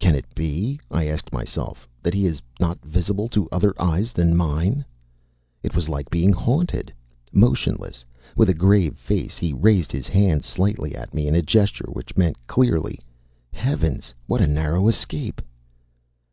Can 0.00 0.16
it 0.16 0.24
be, 0.34 0.80
I 0.90 1.06
asked 1.06 1.32
myself, 1.32 1.86
that 2.02 2.12
he 2.12 2.26
is 2.26 2.42
not 2.58 2.84
visible 2.84 3.28
to 3.28 3.48
other 3.52 3.72
eyes 3.80 4.12
than 4.12 4.36
mine? 4.36 4.84
It 5.62 5.76
was 5.76 5.88
like 5.88 6.10
being 6.10 6.32
haunted. 6.32 6.92
Motionless, 7.32 8.04
with 8.34 8.50
a 8.50 8.52
grave 8.52 8.96
face, 8.98 9.36
he 9.36 9.52
raised 9.52 9.92
his 9.92 10.08
hands 10.08 10.44
slightly 10.44 10.96
at 10.96 11.14
me 11.14 11.28
in 11.28 11.36
a 11.36 11.40
gesture 11.42 11.86
which 11.88 12.16
meant 12.16 12.44
clearly, 12.48 12.98
"Heavens! 13.52 14.12
what 14.26 14.40
a 14.40 14.46
narrow 14.48 14.88
escape!" 14.88 15.40